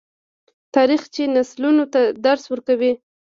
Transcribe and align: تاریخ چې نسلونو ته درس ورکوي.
تاریخ 0.75 1.01
چې 1.13 1.23
نسلونو 1.35 1.85
ته 1.93 2.01
درس 2.25 2.43
ورکوي. 2.49 2.91